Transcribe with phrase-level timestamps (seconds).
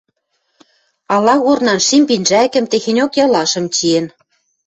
[1.13, 4.05] Ала корнан шим пинжӓкӹм, техеньок ялашым чиэн.